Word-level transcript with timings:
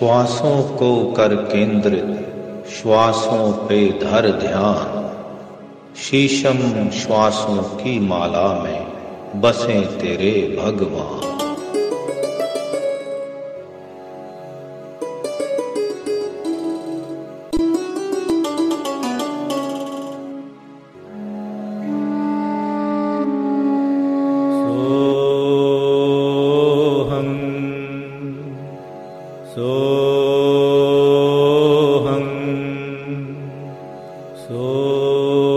श्वासों 0.00 0.76
को 0.76 1.12
कर 1.12 1.34
केंद्रित, 1.34 2.26
श्वासों 2.68 3.66
पे 3.66 3.90
धर 3.90 4.30
ध्यान। 4.30 5.00
शीशम 5.96 6.90
श्वासों 6.90 7.62
की 7.62 8.00
माला 8.00 8.62
में 8.62 8.86
बसे 9.40 9.80
तेरे 9.80 10.56
भगवान। 10.62 11.29
So 34.50 35.49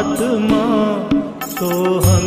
आत्मा 0.00 0.60
सोहम 1.54 2.26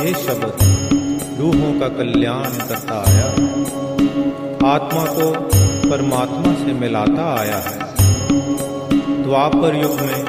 ये 0.00 0.12
शब्द 0.14 0.62
रूहों 1.40 1.70
का 1.80 1.88
कल्याण 1.88 2.52
करता 2.68 2.94
आया 3.00 3.26
आत्मा 4.66 5.04
को 5.08 5.26
परमात्मा 5.90 6.52
से 6.54 6.72
मिलाता 6.72 7.24
आया 7.40 7.56
है। 7.56 7.78
द्वापर 9.22 9.76
युग 9.76 10.00
में 10.00 10.24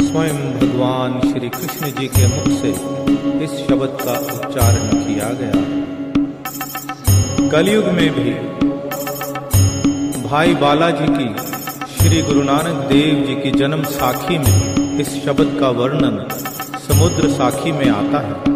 स्वयं 0.00 0.38
भगवान 0.58 1.20
श्री 1.22 1.48
कृष्ण 1.48 1.90
जी 1.90 2.08
के 2.08 2.26
मुख 2.26 2.48
से 2.60 2.70
इस 3.44 3.50
शब्द 3.66 3.96
का 4.02 4.18
उच्चारण 4.34 5.02
किया 5.04 5.28
गया। 5.40 5.58
कलयुग 7.50 7.84
में 7.84 8.10
भी 8.10 8.30
भाई 10.28 10.54
बालाजी 10.54 11.06
की 11.10 11.28
श्री 11.94 12.22
गुरु 12.22 12.42
नानक 12.42 12.88
देव 12.88 13.26
जी 13.26 13.34
की 13.42 13.58
जन्म 13.58 13.82
साखी 13.92 14.38
में 14.38 15.00
इस 15.00 15.24
शब्द 15.24 15.56
का 15.60 15.70
वर्णन 15.78 16.26
समुद्र 16.88 17.28
साखी 17.28 17.72
में 17.72 17.88
आता 17.90 18.18
है। 18.18 18.53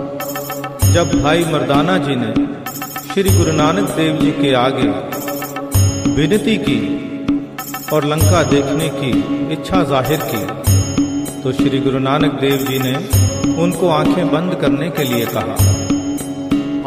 जब 0.98 1.10
भाई 1.22 1.44
मर्दाना 1.44 1.96
जी 1.98 2.14
ने 2.16 2.28
श्री 3.08 3.30
गुरु 3.30 3.52
नानक 3.52 3.90
देव 3.96 4.16
जी 4.20 4.30
के 4.30 4.52
आगे 4.60 4.86
विनती 6.14 6.56
की 6.58 6.78
और 7.92 8.04
लंका 8.04 8.42
देखने 8.42 8.88
की 8.94 9.10
इच्छा 9.52 9.82
ज़ाहिर 9.84 10.24
की 10.24 11.42
तो 11.42 11.52
श्री 11.52 11.78
गुरु 11.78 11.98
नानक 11.98 12.32
देव 12.40 12.64
जी 12.70 12.78
ने 12.78 12.94
उनको 13.62 13.88
आँखें 13.88 14.30
बंद 14.30 14.54
करने 14.60 14.88
के 14.90 15.04
लिए 15.04 15.26
कहा। 15.26 15.54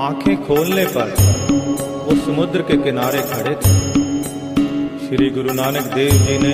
आँखें 0.07 0.35
खोलने 0.43 0.85
पर 0.97 1.15
वो 2.07 2.15
समुद्र 2.25 2.61
के 2.61 2.77
किनारे 2.83 3.21
खड़े 3.31 3.55
थे। 3.55 3.77
श्री 5.05 5.29
गुरु 5.29 5.53
नानक 5.53 5.87
देव 5.95 6.11
जी 6.25 6.37
ने 6.37 6.53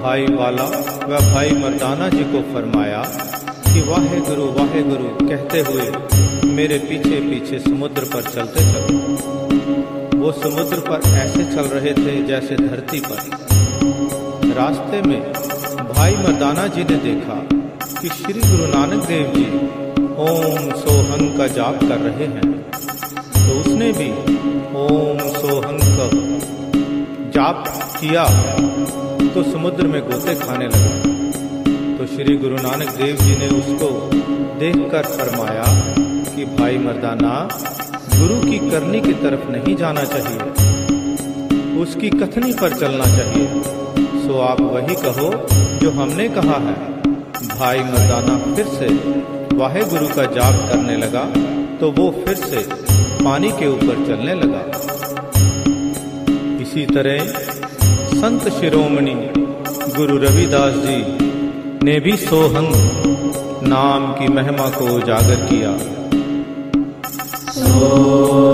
भाई 0.00 0.26
बाला 0.32 0.66
व 1.06 1.22
भाई 1.32 1.54
मर्दाना 1.62 2.08
जी 2.08 2.24
को 2.34 2.42
फरमाया 2.52 3.04
कि 3.64 3.86
वाहे 3.90 4.20
गुरु 4.28 4.50
वाहे 4.58 4.82
गुरु 4.82 5.14
कहते 5.28 5.60
हुए 5.60 6.13
मेरे 6.54 6.78
पीछे 6.78 7.20
पीछे 7.20 7.58
समुद्र 7.58 8.04
पर 8.04 8.22
चलते 8.22 8.60
चलो। 8.60 10.18
वो 10.18 10.32
समुद्र 10.32 10.80
पर 10.80 11.08
ऐसे 11.08 11.44
चल 11.44 11.66
रहे 11.68 11.92
थे 11.92 12.12
जैसे 12.22 12.56
धरती 12.56 13.00
पर। 13.00 14.52
रास्ते 14.56 15.00
में 15.02 15.32
भाई 15.94 16.14
मर्दाना 16.16 16.66
जी 16.66 16.84
ने 16.84 16.96
देखा 16.96 17.38
कि 18.00 18.08
श्री 18.08 18.40
गुरु 18.40 18.66
नानक 18.66 19.04
देव 19.04 19.32
जी 19.36 19.44
ओम 20.24 20.70
सोहंग 20.76 21.38
का 21.38 21.46
जाप 21.46 21.80
कर 21.80 21.98
रहे 21.98 22.26
हैं। 22.26 22.52
तो 23.32 23.58
उसने 23.60 23.92
भी 23.92 24.10
ओम 24.76 25.18
सोहंग 25.30 25.80
का 25.98 26.08
जाप 27.30 27.64
किया। 28.00 28.24
तो 29.34 29.42
समुद्र 29.42 29.86
में 29.86 30.00
गोते 30.02 30.34
खाने 30.34 30.66
लगा। 30.66 31.98
तो 31.98 32.06
श्री 32.06 32.36
गुरु 32.36 32.56
नानक 32.62 32.96
देव 32.96 33.16
जी 33.16 33.36
ने 33.36 33.48
उसको 33.58 33.90
देखकर 34.60 35.02
फरमाया 35.02 35.64
कि 36.36 36.44
भाई 36.44 36.78
मर्दाना, 36.78 37.32
गुरु 38.10 38.36
की 38.40 38.58
करनी 38.70 39.00
की 39.00 39.12
तरफ़ 39.12 39.50
नहीं 39.50 39.76
जाना 39.76 40.04
चाहिए। 40.04 40.40
उसकी 41.82 42.08
कथनी 42.10 42.52
पर 42.52 42.74
चलना 42.74 43.04
चाहिए। 43.16 43.62
सो 44.24 44.40
आप 44.40 44.60
वही 44.60 44.94
कहो 44.94 45.30
जो 45.78 45.90
हमने 45.90 46.28
कहा 46.28 46.58
है। 46.58 46.76
भाई 47.48 47.78
मर्दाना 47.80 48.36
फिर 48.54 48.66
से 48.68 48.88
वाहे 49.56 49.84
गुरु 49.84 50.06
का 50.06 50.24
जाप 50.34 50.54
करने 50.70 50.96
लगा 50.96 51.24
तो 51.76 51.90
वो 51.90 52.10
फिर 52.24 52.34
से 52.34 52.62
पानी 53.24 53.50
के 53.50 53.66
ऊपर 53.68 54.04
चलने 54.06 54.34
लगा। 54.34 54.62
इसी 56.62 56.86
तरह 56.86 57.18
संत 58.14 58.48
शिरोमणि 58.50 59.14
गुरु 59.96 60.16
रविदास 60.16 60.74
जी 60.76 61.00
ने 61.82 61.98
भी 62.00 62.16
सोहंग 62.16 62.72
नाम 63.68 64.12
की 64.12 64.28
महिमा 64.28 64.68
को 64.70 64.84
उजागर 64.96 65.46
किया। 65.46 65.76
Senhor. 67.84 68.53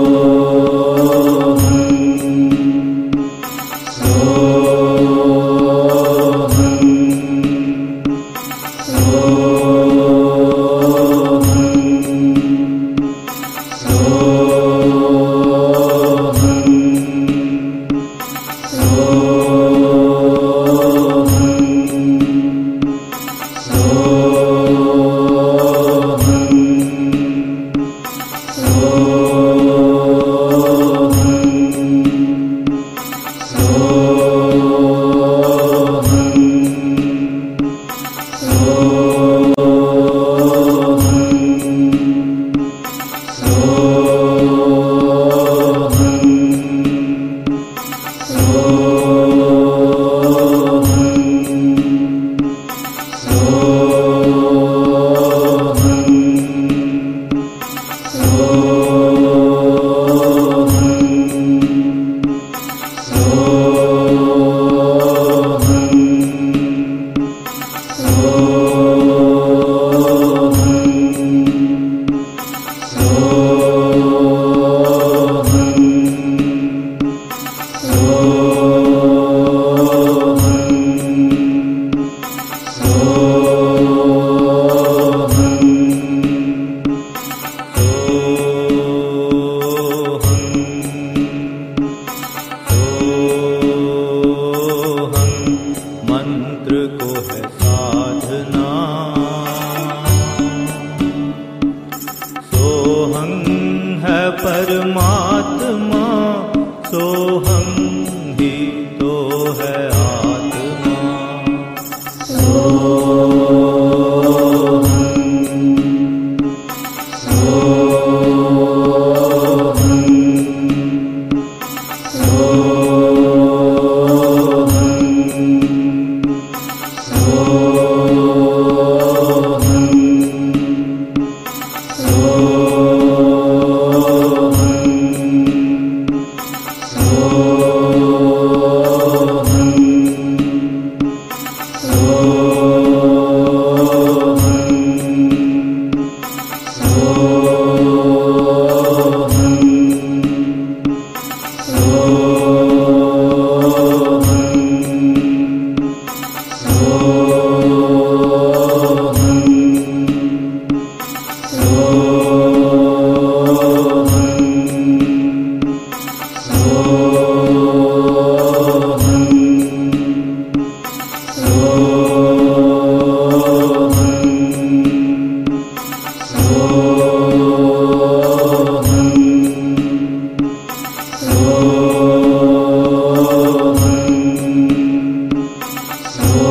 love 98.31 98.60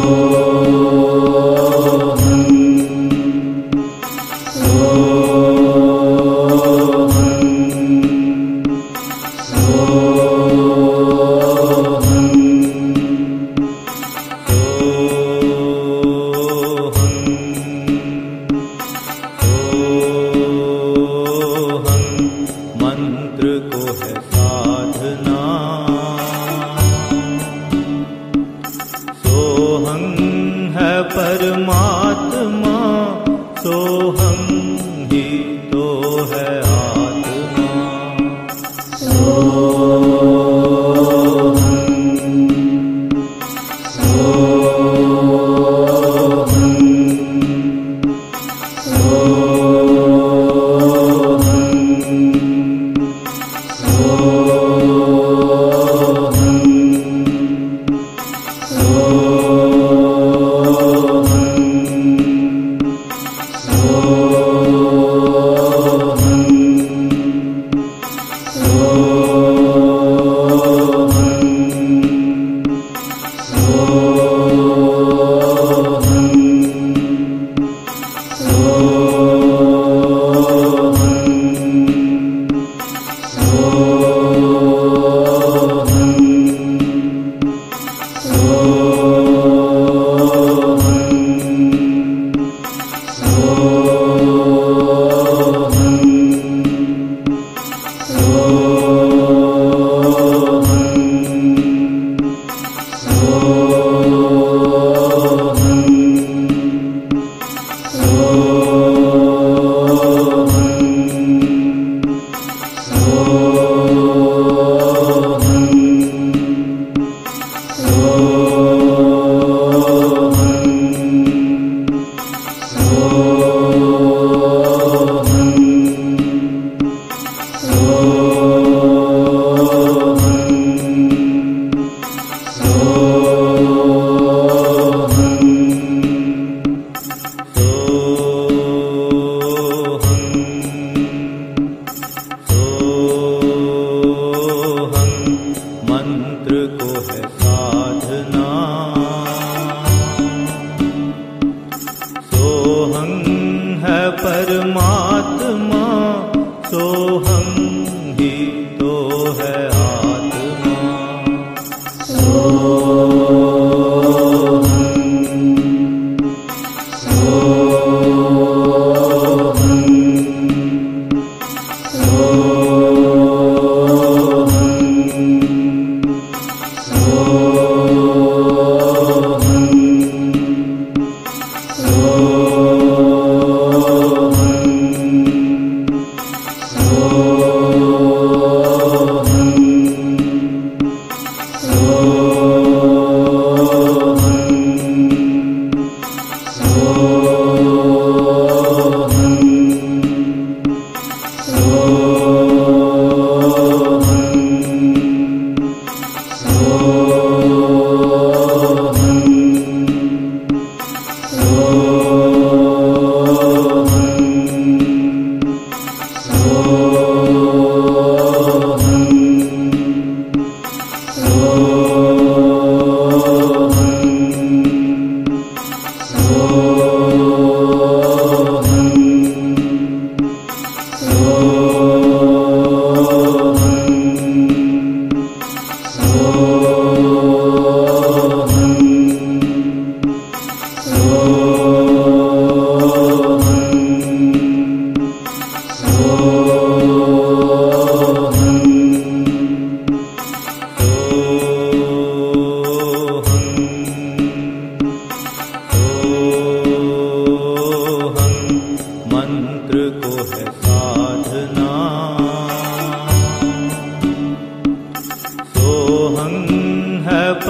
Senhor. 0.01 0.40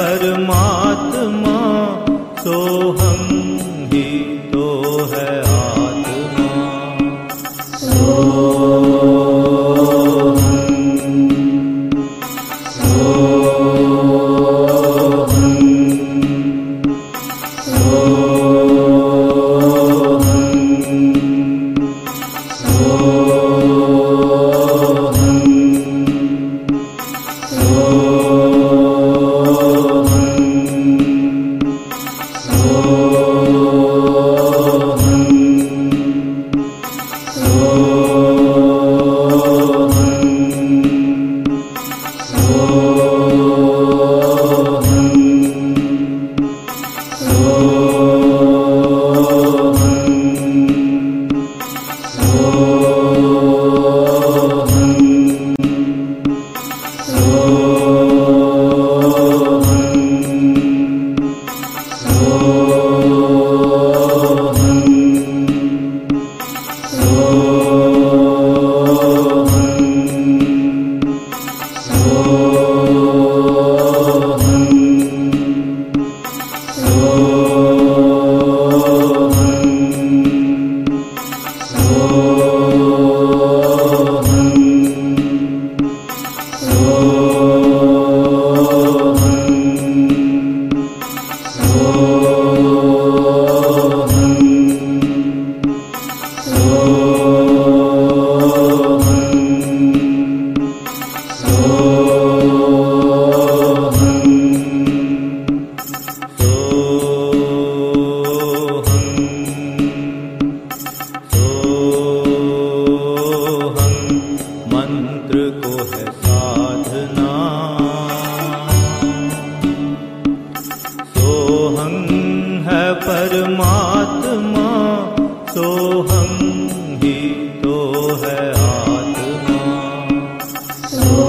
Burma 0.00 0.59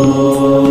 Oh. 0.03 0.70